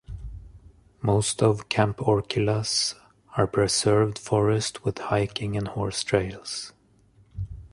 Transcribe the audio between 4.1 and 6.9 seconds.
forest with hiking and horse trails.